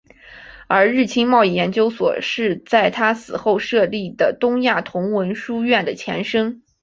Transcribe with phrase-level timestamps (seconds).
[0.67, 6.63] 而日清贸易研究所是在他死后设立的东亚同文书院的前身。